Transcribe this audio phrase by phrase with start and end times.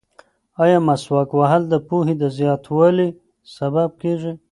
[0.63, 3.09] ایا مسواک وهل د پوهې د زیاتوالي
[3.55, 4.33] سبب کیږي؟